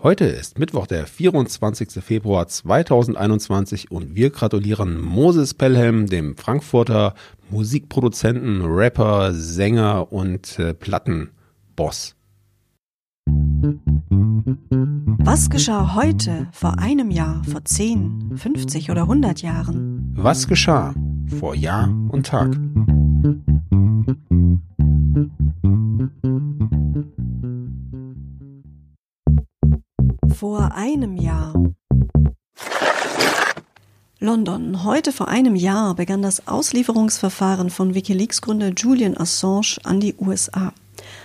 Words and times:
Heute 0.00 0.26
ist 0.26 0.60
Mittwoch, 0.60 0.86
der 0.86 1.08
24. 1.08 2.04
Februar 2.04 2.46
2021 2.46 3.90
und 3.90 4.14
wir 4.14 4.30
gratulieren 4.30 5.00
Moses 5.00 5.54
Pelham, 5.54 6.06
dem 6.06 6.36
Frankfurter 6.36 7.14
Musikproduzenten, 7.50 8.64
Rapper, 8.64 9.34
Sänger 9.34 10.12
und 10.12 10.56
äh, 10.60 10.72
Plattenboss. 10.72 12.14
Was 15.18 15.50
geschah 15.50 15.96
heute, 15.96 16.46
vor 16.52 16.78
einem 16.78 17.10
Jahr, 17.10 17.42
vor 17.42 17.64
10, 17.64 18.36
50 18.36 18.92
oder 18.92 19.02
100 19.02 19.42
Jahren? 19.42 20.12
Was 20.14 20.46
geschah 20.46 20.94
vor 21.40 21.56
Jahr 21.56 21.92
und 22.10 22.24
Tag? 22.24 22.56
Einem 30.70 31.16
Jahr. 31.16 31.54
London. 34.20 34.84
Heute 34.84 35.12
vor 35.12 35.28
einem 35.28 35.54
Jahr 35.54 35.94
begann 35.94 36.22
das 36.22 36.48
Auslieferungsverfahren 36.48 37.70
von 37.70 37.94
Wikileaks-Gründer 37.94 38.72
Julian 38.76 39.16
Assange 39.16 39.78
an 39.84 40.00
die 40.00 40.14
USA. 40.18 40.72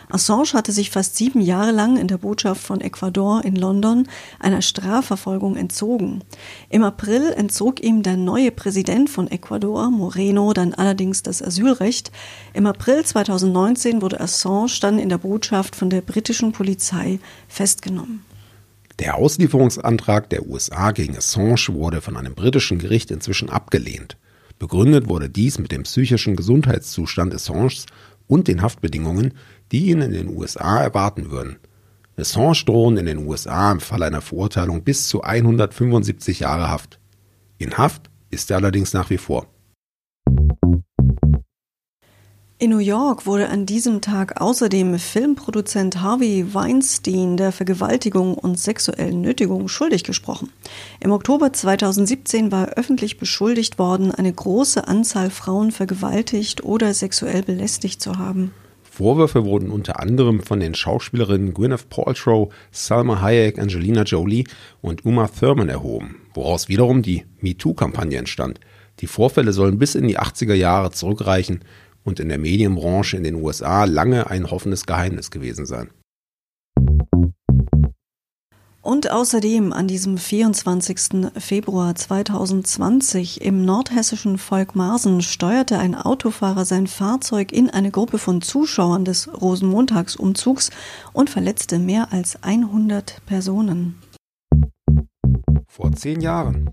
Assange 0.09 0.53
hatte 0.53 0.71
sich 0.71 0.91
fast 0.91 1.15
sieben 1.15 1.41
Jahre 1.41 1.71
lang 1.71 1.98
in 1.98 2.07
der 2.07 2.20
Botschaft 2.20 2.61
von 2.61 2.81
Ecuador 2.81 3.43
in 3.43 3.55
London 3.55 4.07
einer 4.39 4.61
Strafverfolgung 4.61 5.55
entzogen. 5.55 6.23
Im 6.70 6.84
April 6.84 7.34
entzog 7.35 7.81
ihm 7.81 8.03
der 8.03 8.17
neue 8.17 8.51
Präsident 8.51 9.09
von 9.09 9.29
Ecuador, 9.29 9.89
Moreno, 9.89 10.53
dann 10.53 10.73
allerdings 10.73 11.23
das 11.23 11.41
Asylrecht. 11.41 12.12
Im 12.53 12.67
April 12.67 13.03
2019 13.03 14.01
wurde 14.01 14.21
Assange 14.21 14.79
dann 14.81 14.99
in 14.99 15.09
der 15.09 15.17
Botschaft 15.17 15.75
von 15.75 15.89
der 15.89 16.01
britischen 16.01 16.51
Polizei 16.51 17.20
festgenommen. 17.48 18.23
Der 19.03 19.16
Auslieferungsantrag 19.16 20.30
der 20.30 20.48
USA 20.48 20.91
gegen 20.91 21.18
Assange 21.18 21.68
wurde 21.73 21.99
von 21.99 22.15
einem 22.15 22.35
britischen 22.35 22.79
Gericht 22.79 23.12
inzwischen 23.12 23.49
abgelehnt. 23.49 24.15
Begründet 24.59 25.09
wurde 25.09 25.29
dies 25.29 25.59
mit 25.59 25.73
dem 25.73 25.84
psychischen 25.84 26.37
Gesundheitszustand 26.37 27.35
Assanges 27.35 27.85
und 28.27 28.48
den 28.48 28.62
Haftbedingungen, 28.62 29.34
die 29.74 29.90
ihn 29.90 29.99
in 29.99 30.13
den 30.13 30.29
USA 30.29 30.81
erwarten 30.81 31.31
würden. 31.31 31.57
Assange 32.15 32.63
drohen 32.65 32.96
in 32.96 33.05
den 33.05 33.27
USA 33.27 33.74
im 33.74 33.81
Fall 33.81 34.04
einer 34.04 34.21
Verurteilung 34.21 34.85
bis 34.85 35.09
zu 35.09 35.21
175 35.21 36.40
Jahre 36.40 36.70
Haft. 36.70 36.98
In 37.57 37.77
Haft 37.77 38.09
ist 38.29 38.51
er 38.51 38.57
allerdings 38.57 38.93
nach 38.93 39.09
wie 39.09 39.18
vor. 39.18 39.48
In 42.63 42.69
New 42.69 42.77
York 42.77 43.25
wurde 43.25 43.49
an 43.49 43.65
diesem 43.65 43.99
Tag 43.99 44.39
außerdem 44.39 44.97
Filmproduzent 44.97 45.99
Harvey 45.99 46.53
Weinstein 46.53 47.35
der 47.35 47.51
Vergewaltigung 47.51 48.35
und 48.35 48.57
sexuellen 48.57 49.19
Nötigung 49.19 49.67
schuldig 49.67 50.05
gesprochen. 50.05 50.49
Im 51.01 51.11
Oktober 51.11 51.51
2017 51.51 52.53
war 52.53 52.69
er 52.69 52.77
öffentlich 52.77 53.17
beschuldigt 53.17 53.79
worden, 53.79 54.11
eine 54.11 54.31
große 54.31 54.87
Anzahl 54.87 55.29
Frauen 55.29 55.71
vergewaltigt 55.71 56.63
oder 56.63 56.93
sexuell 56.93 57.43
belästigt 57.43 58.01
zu 58.01 58.17
haben. 58.17 58.53
Vorwürfe 58.89 59.43
wurden 59.43 59.69
unter 59.69 59.99
anderem 59.99 60.41
von 60.41 60.61
den 60.61 60.73
Schauspielerinnen 60.73 61.53
Gwyneth 61.53 61.89
Paltrow, 61.89 62.53
Salma 62.71 63.19
Hayek, 63.19 63.59
Angelina 63.59 64.03
Jolie 64.03 64.45
und 64.81 65.03
Uma 65.03 65.28
Thurman 65.28 65.67
erhoben, 65.67 66.22
woraus 66.34 66.69
wiederum 66.69 67.01
die 67.01 67.25
MeToo-Kampagne 67.41 68.17
entstand. 68.17 68.61
Die 69.01 69.07
Vorfälle 69.07 69.51
sollen 69.51 69.79
bis 69.79 69.95
in 69.95 70.07
die 70.07 70.19
80er 70.19 70.53
Jahre 70.53 70.91
zurückreichen 70.91 71.66
und 72.03 72.19
in 72.19 72.29
der 72.29 72.38
Medienbranche 72.38 73.18
in 73.18 73.23
den 73.23 73.35
USA 73.35 73.85
lange 73.85 74.29
ein 74.29 74.50
hoffendes 74.50 74.85
Geheimnis 74.85 75.31
gewesen 75.31 75.66
sein. 75.66 75.90
Und 78.84 79.09
außerdem 79.09 79.72
an 79.72 79.88
diesem 79.88 80.18
24. 80.18 81.31
Februar 81.38 81.96
2020 81.96 83.41
im 83.41 83.63
nordhessischen 83.63 84.38
Volkmarsen 84.38 85.22
steuerte 85.22 85.80
ein 85.80 85.96
Autofahrer 85.96 86.66
sein 86.66 86.88
Fahrzeug 86.88 87.53
in 87.53 87.69
eine 87.69 87.91
Gruppe 87.91 88.18
von 88.18 88.41
Zuschauern 88.41 89.06
des 89.06 89.30
Rosenmontagsumzugs 89.41 90.70
und 91.14 91.30
verletzte 91.30 91.80
mehr 91.80 92.12
als 92.12 92.44
100 92.44 93.25
Personen. 93.25 93.96
Vor 95.66 95.94
zehn 95.94 96.20
Jahren. 96.20 96.70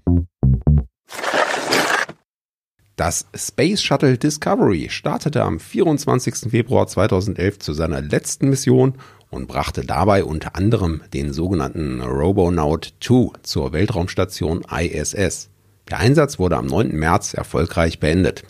Das 3.01 3.25
Space 3.35 3.81
Shuttle 3.81 4.19
Discovery 4.19 4.91
startete 4.91 5.43
am 5.43 5.59
24. 5.59 6.51
Februar 6.51 6.87
2011 6.87 7.59
zu 7.59 7.73
seiner 7.73 8.03
letzten 8.03 8.51
Mission 8.51 8.93
und 9.31 9.49
brachte 9.49 9.87
dabei 9.87 10.23
unter 10.23 10.55
anderem 10.55 11.01
den 11.15 11.33
sogenannten 11.33 12.03
Robonaut 12.03 12.93
2 13.01 13.39
zur 13.43 13.73
Weltraumstation 13.73 14.67
ISS. 14.71 15.49
Der 15.91 15.99
Einsatz 16.01 16.39
wurde 16.39 16.59
am 16.59 16.67
9. 16.67 16.95
März 16.95 17.33
erfolgreich 17.33 18.01
beendet. 18.01 18.43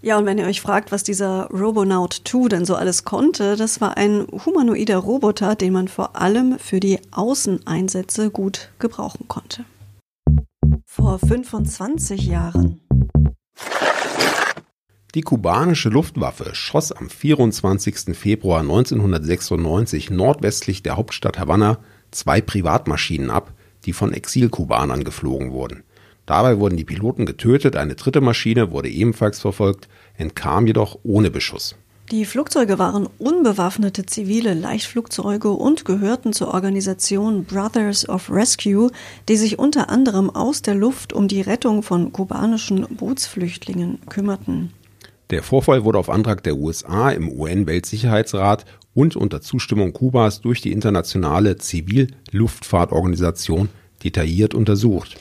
Ja, 0.00 0.16
und 0.16 0.26
wenn 0.26 0.38
ihr 0.38 0.46
euch 0.46 0.60
fragt, 0.60 0.92
was 0.92 1.02
dieser 1.02 1.48
Robonaut 1.50 2.22
2 2.24 2.50
denn 2.50 2.64
so 2.64 2.76
alles 2.76 3.02
konnte, 3.02 3.56
das 3.56 3.80
war 3.80 3.96
ein 3.96 4.28
humanoider 4.46 4.98
Roboter, 4.98 5.56
den 5.56 5.72
man 5.72 5.88
vor 5.88 6.14
allem 6.14 6.60
für 6.60 6.78
die 6.78 7.00
Außeneinsätze 7.10 8.30
gut 8.30 8.70
gebrauchen 8.78 9.26
konnte. 9.26 9.64
Vor 10.86 11.18
25 11.18 12.26
Jahren 12.28 12.80
die 15.18 15.22
kubanische 15.22 15.88
Luftwaffe 15.88 16.54
schoss 16.54 16.92
am 16.92 17.10
24. 17.10 18.16
Februar 18.16 18.60
1996 18.60 20.10
nordwestlich 20.10 20.84
der 20.84 20.96
Hauptstadt 20.96 21.40
Havanna 21.40 21.78
zwei 22.12 22.40
Privatmaschinen 22.40 23.28
ab, 23.28 23.52
die 23.84 23.92
von 23.92 24.12
Exilkubanern 24.12 25.02
geflogen 25.02 25.50
wurden. 25.50 25.82
Dabei 26.24 26.60
wurden 26.60 26.76
die 26.76 26.84
Piloten 26.84 27.26
getötet, 27.26 27.74
eine 27.74 27.96
dritte 27.96 28.20
Maschine 28.20 28.70
wurde 28.70 28.90
ebenfalls 28.90 29.40
verfolgt, 29.40 29.88
entkam 30.16 30.68
jedoch 30.68 31.00
ohne 31.02 31.32
Beschuss. 31.32 31.74
Die 32.12 32.24
Flugzeuge 32.24 32.78
waren 32.78 33.08
unbewaffnete 33.18 34.06
zivile 34.06 34.54
Leichtflugzeuge 34.54 35.50
und 35.50 35.84
gehörten 35.84 36.32
zur 36.32 36.54
Organisation 36.54 37.44
Brothers 37.44 38.08
of 38.08 38.30
Rescue, 38.30 38.92
die 39.28 39.36
sich 39.36 39.58
unter 39.58 39.88
anderem 39.88 40.30
aus 40.30 40.62
der 40.62 40.76
Luft 40.76 41.12
um 41.12 41.26
die 41.26 41.40
Rettung 41.40 41.82
von 41.82 42.12
kubanischen 42.12 42.86
Bootsflüchtlingen 42.96 43.98
kümmerten. 44.08 44.72
Der 45.30 45.42
Vorfall 45.42 45.84
wurde 45.84 45.98
auf 45.98 46.08
Antrag 46.08 46.42
der 46.42 46.56
USA 46.56 47.10
im 47.10 47.28
UN-Weltsicherheitsrat 47.28 48.64
und 48.94 49.14
unter 49.14 49.42
Zustimmung 49.42 49.92
Kubas 49.92 50.40
durch 50.40 50.62
die 50.62 50.72
internationale 50.72 51.58
Zivilluftfahrtorganisation 51.58 53.68
detailliert 54.02 54.54
untersucht. 54.54 55.18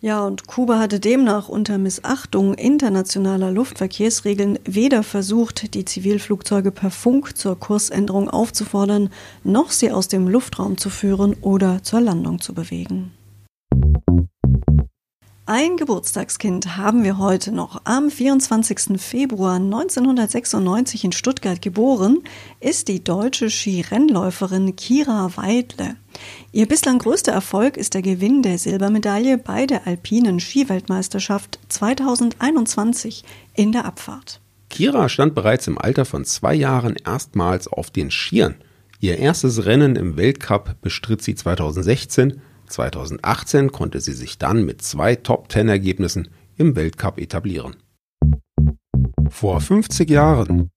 Ja, 0.00 0.24
und 0.24 0.46
Kuba 0.46 0.78
hatte 0.78 1.00
demnach 1.00 1.48
unter 1.48 1.76
Missachtung 1.76 2.54
internationaler 2.54 3.50
Luftverkehrsregeln 3.50 4.60
weder 4.64 5.02
versucht, 5.02 5.74
die 5.74 5.84
Zivilflugzeuge 5.84 6.70
per 6.70 6.90
Funk 6.90 7.36
zur 7.36 7.58
Kursänderung 7.58 8.30
aufzufordern, 8.30 9.10
noch 9.42 9.72
sie 9.72 9.90
aus 9.90 10.06
dem 10.06 10.28
Luftraum 10.28 10.78
zu 10.78 10.88
führen 10.88 11.34
oder 11.40 11.82
zur 11.82 12.00
Landung 12.00 12.40
zu 12.40 12.54
bewegen. 12.54 13.10
Ein 15.50 15.78
Geburtstagskind 15.78 16.76
haben 16.76 17.04
wir 17.04 17.16
heute 17.16 17.52
noch. 17.52 17.80
Am 17.84 18.10
24. 18.10 19.00
Februar 19.00 19.54
1996 19.54 21.04
in 21.04 21.12
Stuttgart 21.12 21.62
geboren 21.62 22.18
ist 22.60 22.88
die 22.88 23.02
deutsche 23.02 23.48
Skirennläuferin 23.48 24.76
Kira 24.76 25.34
Weidle. 25.36 25.96
Ihr 26.52 26.68
bislang 26.68 26.98
größter 26.98 27.32
Erfolg 27.32 27.78
ist 27.78 27.94
der 27.94 28.02
Gewinn 28.02 28.42
der 28.42 28.58
Silbermedaille 28.58 29.38
bei 29.38 29.64
der 29.64 29.86
alpinen 29.86 30.38
Skiweltmeisterschaft 30.38 31.58
2021 31.70 33.24
in 33.54 33.72
der 33.72 33.86
Abfahrt. 33.86 34.42
Kira 34.68 35.08
stand 35.08 35.34
bereits 35.34 35.66
im 35.66 35.78
Alter 35.78 36.04
von 36.04 36.26
zwei 36.26 36.52
Jahren 36.52 36.94
erstmals 37.06 37.68
auf 37.68 37.90
den 37.90 38.10
Skiern. 38.10 38.56
Ihr 39.00 39.16
erstes 39.16 39.64
Rennen 39.64 39.96
im 39.96 40.18
Weltcup 40.18 40.76
bestritt 40.82 41.22
sie 41.22 41.34
2016 41.34 42.42
2018 42.68 43.72
konnte 43.72 44.00
sie 44.00 44.12
sich 44.12 44.38
dann 44.38 44.64
mit 44.64 44.82
zwei 44.82 45.16
Top-10-Ergebnissen 45.16 46.28
im 46.56 46.76
Weltcup 46.76 47.18
etablieren. 47.18 47.76
Vor 49.30 49.60
50 49.60 50.08
Jahren. 50.10 50.70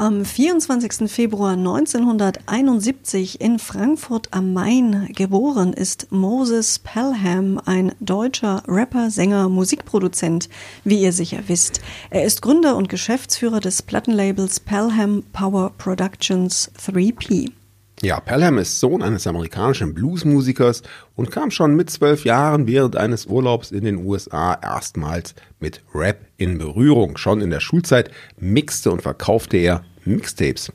Am 0.00 0.24
24. 0.24 1.10
Februar 1.10 1.54
1971 1.54 3.40
in 3.40 3.58
Frankfurt 3.58 4.28
am 4.30 4.52
Main 4.52 5.08
geboren 5.12 5.72
ist 5.72 6.12
Moses 6.12 6.78
Pelham, 6.78 7.60
ein 7.64 7.90
deutscher 7.98 8.62
Rapper, 8.68 9.10
Sänger, 9.10 9.48
Musikproduzent, 9.48 10.48
wie 10.84 11.02
ihr 11.02 11.12
sicher 11.12 11.40
wisst. 11.48 11.80
Er 12.10 12.24
ist 12.24 12.42
Gründer 12.42 12.76
und 12.76 12.88
Geschäftsführer 12.88 13.58
des 13.58 13.82
Plattenlabels 13.82 14.60
Pelham 14.60 15.24
Power 15.32 15.72
Productions 15.76 16.70
3P. 16.78 17.50
Ja, 18.00 18.20
Pelham 18.20 18.58
ist 18.58 18.78
Sohn 18.78 19.02
eines 19.02 19.26
amerikanischen 19.26 19.92
Bluesmusikers 19.92 20.82
und 21.16 21.32
kam 21.32 21.50
schon 21.50 21.74
mit 21.74 21.90
zwölf 21.90 22.24
Jahren 22.24 22.68
während 22.68 22.94
eines 22.94 23.26
Urlaubs 23.26 23.72
in 23.72 23.84
den 23.84 24.06
USA 24.06 24.54
erstmals 24.54 25.34
mit 25.58 25.82
Rap 25.92 26.20
in 26.36 26.58
Berührung. 26.58 27.16
Schon 27.16 27.40
in 27.40 27.50
der 27.50 27.58
Schulzeit 27.58 28.12
mixte 28.38 28.92
und 28.92 29.02
verkaufte 29.02 29.56
er 29.56 29.84
Mixtapes. 30.04 30.72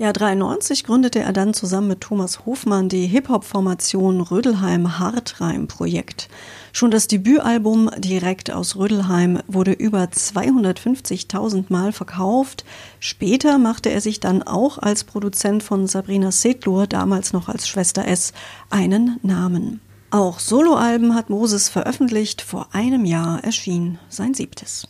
Ja, 0.00 0.14
93 0.14 0.84
gründete 0.84 1.18
er 1.18 1.34
dann 1.34 1.52
zusammen 1.52 1.88
mit 1.88 2.00
Thomas 2.00 2.46
Hofmann 2.46 2.88
die 2.88 3.06
Hip-Hop-Formation 3.06 4.22
Rödelheim 4.22 4.98
Hartreim 4.98 5.68
Projekt. 5.68 6.30
Schon 6.72 6.90
das 6.90 7.06
Debütalbum 7.06 7.90
direkt 7.98 8.50
aus 8.50 8.76
Rödelheim 8.76 9.40
wurde 9.46 9.72
über 9.72 10.04
250.000 10.04 11.66
Mal 11.68 11.92
verkauft. 11.92 12.64
Später 12.98 13.58
machte 13.58 13.90
er 13.90 14.00
sich 14.00 14.20
dann 14.20 14.42
auch 14.42 14.78
als 14.78 15.04
Produzent 15.04 15.62
von 15.62 15.86
Sabrina 15.86 16.32
Sedlur, 16.32 16.86
damals 16.86 17.34
noch 17.34 17.50
als 17.50 17.68
Schwester 17.68 18.08
S, 18.08 18.32
einen 18.70 19.18
Namen. 19.22 19.82
Auch 20.10 20.38
Soloalben 20.38 21.14
hat 21.14 21.28
Moses 21.28 21.68
veröffentlicht. 21.68 22.40
Vor 22.40 22.68
einem 22.72 23.04
Jahr 23.04 23.44
erschien 23.44 23.98
sein 24.08 24.32
siebtes. 24.32 24.88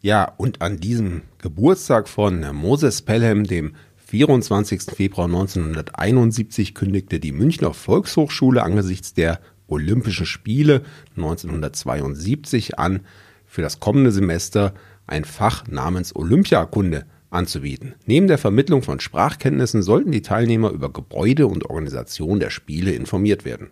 Ja, 0.00 0.32
und 0.36 0.62
an 0.62 0.78
diesem 0.78 1.22
Geburtstag 1.38 2.08
von 2.08 2.44
Moses 2.54 3.02
Pelham, 3.02 3.44
dem 3.44 3.72
24. 3.96 4.82
Februar 4.82 5.26
1971, 5.26 6.74
kündigte 6.74 7.18
die 7.18 7.32
Münchner 7.32 7.74
Volkshochschule 7.74 8.62
angesichts 8.62 9.12
der 9.12 9.40
Olympischen 9.66 10.24
Spiele 10.24 10.82
1972 11.16 12.78
an, 12.78 13.00
für 13.44 13.62
das 13.62 13.80
kommende 13.80 14.12
Semester 14.12 14.72
ein 15.06 15.24
Fach 15.24 15.66
namens 15.66 16.14
Olympiakunde 16.14 17.04
anzubieten. 17.30 17.94
Neben 18.06 18.28
der 18.28 18.38
Vermittlung 18.38 18.82
von 18.82 19.00
Sprachkenntnissen 19.00 19.82
sollten 19.82 20.12
die 20.12 20.22
Teilnehmer 20.22 20.70
über 20.70 20.92
Gebäude 20.92 21.46
und 21.46 21.68
Organisation 21.68 22.40
der 22.40 22.50
Spiele 22.50 22.92
informiert 22.92 23.44
werden. 23.44 23.70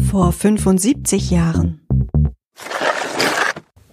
Vor 0.00 0.32
75 0.32 1.30
Jahren. 1.30 1.80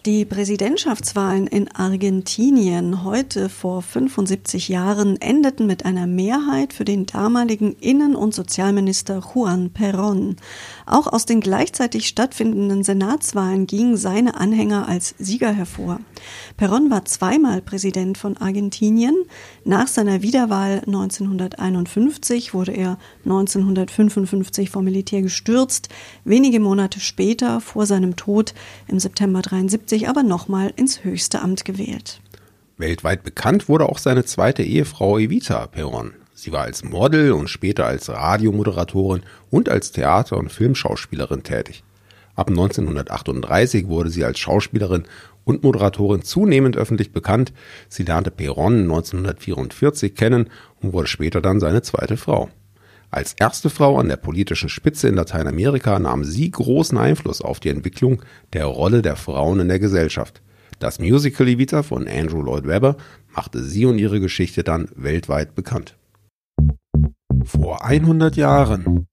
Die 0.07 0.24
Präsidentschaftswahlen 0.24 1.48
in 1.48 1.68
Argentinien 1.68 3.04
heute 3.04 3.50
vor 3.50 3.81
75 3.81 4.69
Jahren 4.69 5.19
endeten 5.19 5.68
mit 5.68 5.83
einer 5.83 6.07
Mehrheit 6.07 6.71
für 6.71 6.86
den 6.86 7.06
damaligen 7.06 7.74
Innen- 7.81 8.15
und 8.15 8.33
Sozialminister 8.33 9.21
Juan 9.36 9.71
Perón. 9.71 10.38
Auch 10.86 11.07
aus 11.07 11.25
den 11.25 11.42
gleichzeitig 11.42 12.07
stattfindenden 12.07 12.86
Senatswahlen 12.86 13.68
gingen 13.68 13.98
seine 13.98 14.39
Anhänger 14.39 14.88
als 14.88 15.13
Sieger 15.19 15.51
hervor. 15.51 16.00
Perón 16.57 16.89
war 16.89 17.04
zweimal 17.04 17.62
Präsident 17.62 18.18
von 18.18 18.38
Argentinien. 18.38 19.13
Nach 19.65 19.88
seiner 19.88 20.21
Wiederwahl 20.21 20.83
1951 20.86 22.54
wurde 22.54 22.71
er 22.71 22.98
1955 23.25 24.69
vom 24.69 24.86
Militär 24.86 25.21
gestürzt. 25.21 25.89
Wenige 26.24 26.62
Monate 26.62 27.01
später, 27.01 27.59
vor 27.59 27.86
seinem 27.86 28.15
Tod 28.15 28.54
im 28.88 29.00
September 29.00 29.42
73, 29.42 29.96
aber 30.05 30.21
nochmal 30.21 30.73
ins 30.75 31.03
höchste 31.03 31.41
Amt 31.41 31.65
gewählt. 31.65 32.19
Weltweit 32.77 33.23
bekannt 33.23 33.69
wurde 33.69 33.89
auch 33.89 33.97
seine 33.97 34.25
zweite 34.25 34.61
Ehefrau 34.61 35.17
Evita 35.17 35.63
Perón. 35.63 36.11
Sie 36.35 36.51
war 36.51 36.63
als 36.63 36.83
Model 36.83 37.31
und 37.31 37.49
später 37.49 37.88
als 37.88 38.09
Radiomoderatorin 38.09 39.23
und 39.49 39.69
als 39.69 39.91
Theater- 39.91 40.38
und 40.38 40.51
Filmschauspielerin 40.51 41.41
tätig. 41.41 41.83
Ab 42.35 42.49
1938 42.49 43.88
wurde 43.88 44.11
sie 44.11 44.23
als 44.23 44.38
Schauspielerin 44.38 45.05
und 45.44 45.63
Moderatorin 45.63 46.21
zunehmend 46.21 46.77
öffentlich 46.77 47.11
bekannt. 47.11 47.53
Sie 47.89 48.03
lernte 48.03 48.29
Perón 48.29 48.81
1944 48.81 50.13
kennen 50.13 50.51
und 50.79 50.94
wurde 50.94 51.07
später 51.07 51.41
dann 51.41 51.59
seine 51.59 51.81
zweite 51.81 52.17
Frau. 52.17 52.49
Als 53.09 53.33
erste 53.33 53.69
Frau 53.69 53.98
an 53.98 54.09
der 54.09 54.18
politischen 54.18 54.69
Spitze 54.69 55.07
in 55.07 55.15
Lateinamerika 55.15 55.98
nahm 55.98 56.24
sie 56.24 56.51
großen 56.51 56.98
Einfluss 56.98 57.42
auf 57.42 57.59
die 57.59 57.69
Entwicklung 57.69 58.21
der 58.54 58.65
Rolle 58.65 59.01
der 59.01 59.15
Frauen 59.15 59.62
in 59.62 59.69
der 59.69 59.80
Gesellschaft. 59.80 60.42
Das 60.80 61.00
Musical 61.00 61.48
Evita 61.48 61.83
von 61.83 62.07
Andrew 62.07 62.42
Lloyd 62.42 62.68
Webber 62.68 62.98
machte 63.33 63.63
sie 63.63 63.86
und 63.86 63.98
ihre 63.98 64.19
Geschichte 64.19 64.63
dann 64.63 64.89
weltweit 64.95 65.56
bekannt. 65.56 65.98
Vor 67.45 67.86
100 67.86 68.36
Jahren. 68.36 69.07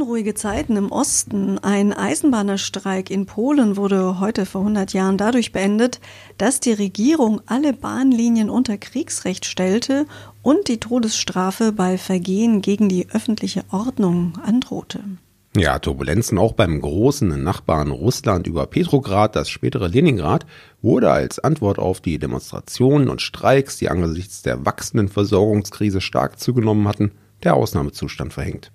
Unruhige 0.00 0.32
Zeiten 0.32 0.76
im 0.76 0.92
Osten. 0.92 1.58
Ein 1.58 1.92
Eisenbahnerstreik 1.92 3.10
in 3.10 3.26
Polen 3.26 3.76
wurde 3.76 4.18
heute 4.18 4.46
vor 4.46 4.62
100 4.62 4.94
Jahren 4.94 5.18
dadurch 5.18 5.52
beendet, 5.52 6.00
dass 6.38 6.58
die 6.58 6.72
Regierung 6.72 7.42
alle 7.44 7.74
Bahnlinien 7.74 8.48
unter 8.48 8.78
Kriegsrecht 8.78 9.44
stellte 9.44 10.06
und 10.40 10.68
die 10.68 10.80
Todesstrafe 10.80 11.72
bei 11.72 11.98
Vergehen 11.98 12.62
gegen 12.62 12.88
die 12.88 13.10
öffentliche 13.10 13.62
Ordnung 13.70 14.38
androhte. 14.42 15.00
Ja, 15.54 15.78
Turbulenzen 15.78 16.38
auch 16.38 16.54
beim 16.54 16.80
großen 16.80 17.42
Nachbarn 17.42 17.90
Russland 17.90 18.46
über 18.46 18.64
Petrograd, 18.68 19.36
das 19.36 19.50
spätere 19.50 19.88
Leningrad, 19.88 20.46
wurde 20.80 21.10
als 21.10 21.40
Antwort 21.40 21.78
auf 21.78 22.00
die 22.00 22.18
Demonstrationen 22.18 23.10
und 23.10 23.20
Streiks, 23.20 23.76
die 23.76 23.90
angesichts 23.90 24.40
der 24.40 24.64
wachsenden 24.64 25.08
Versorgungskrise 25.08 26.00
stark 26.00 26.40
zugenommen 26.40 26.88
hatten, 26.88 27.12
der 27.42 27.54
Ausnahmezustand 27.54 28.32
verhängt. 28.32 28.72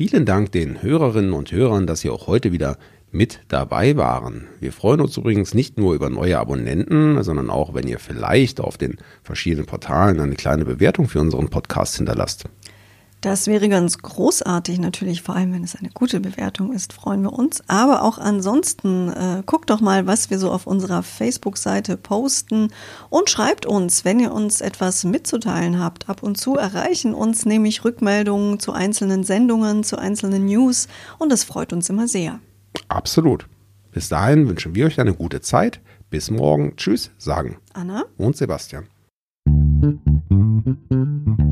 Vielen 0.00 0.24
Dank 0.24 0.50
den 0.52 0.82
Hörerinnen 0.82 1.34
und 1.34 1.52
Hörern, 1.52 1.86
dass 1.86 2.00
Sie 2.00 2.08
auch 2.08 2.26
heute 2.26 2.52
wieder 2.52 2.78
mit 3.10 3.40
dabei 3.48 3.98
waren. 3.98 4.46
Wir 4.58 4.72
freuen 4.72 5.02
uns 5.02 5.14
übrigens 5.18 5.52
nicht 5.52 5.76
nur 5.76 5.92
über 5.92 6.08
neue 6.08 6.38
Abonnenten, 6.38 7.22
sondern 7.22 7.50
auch, 7.50 7.74
wenn 7.74 7.86
ihr 7.86 7.98
vielleicht 7.98 8.62
auf 8.62 8.78
den 8.78 8.96
verschiedenen 9.22 9.66
Portalen 9.66 10.18
eine 10.18 10.36
kleine 10.36 10.64
Bewertung 10.64 11.06
für 11.06 11.20
unseren 11.20 11.50
Podcast 11.50 11.98
hinterlasst. 11.98 12.46
Das 13.20 13.46
wäre 13.46 13.68
ganz 13.68 13.98
großartig, 13.98 14.78
natürlich, 14.78 15.20
vor 15.20 15.36
allem 15.36 15.52
wenn 15.52 15.62
es 15.62 15.76
eine 15.76 15.90
gute 15.90 16.20
Bewertung 16.20 16.72
ist, 16.72 16.94
freuen 16.94 17.22
wir 17.22 17.32
uns. 17.34 17.62
Aber 17.68 18.02
auch 18.02 18.16
ansonsten, 18.16 19.10
äh, 19.10 19.42
guckt 19.44 19.68
doch 19.68 19.82
mal, 19.82 20.06
was 20.06 20.30
wir 20.30 20.38
so 20.38 20.50
auf 20.50 20.66
unserer 20.66 21.02
Facebook-Seite 21.02 21.98
posten 21.98 22.68
und 23.10 23.28
schreibt 23.28 23.66
uns, 23.66 24.06
wenn 24.06 24.20
ihr 24.20 24.32
uns 24.32 24.62
etwas 24.62 25.04
mitzuteilen 25.04 25.78
habt. 25.78 26.08
Ab 26.08 26.22
und 26.22 26.38
zu 26.38 26.56
erreichen 26.56 27.12
uns 27.12 27.44
nämlich 27.44 27.84
Rückmeldungen 27.84 28.58
zu 28.58 28.72
einzelnen 28.72 29.22
Sendungen, 29.22 29.84
zu 29.84 29.98
einzelnen 29.98 30.46
News 30.46 30.88
und 31.18 31.30
das 31.30 31.44
freut 31.44 31.74
uns 31.74 31.90
immer 31.90 32.08
sehr. 32.08 32.40
Absolut. 32.88 33.46
Bis 33.92 34.08
dahin 34.08 34.48
wünschen 34.48 34.74
wir 34.74 34.86
euch 34.86 34.98
eine 34.98 35.14
gute 35.14 35.42
Zeit. 35.42 35.80
Bis 36.08 36.30
morgen. 36.30 36.74
Tschüss, 36.76 37.10
sagen 37.18 37.58
Anna 37.74 38.04
und 38.16 38.36
Sebastian. 38.36 38.86